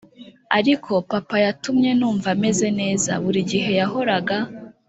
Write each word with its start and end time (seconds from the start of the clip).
ariko 0.57 0.91
papa 1.11 1.35
yatumye 1.45 1.89
numva 1.99 2.29
meze 2.41 2.67
neza, 2.79 3.11
burigihe 3.23 3.69
yahoraga. 3.79 4.37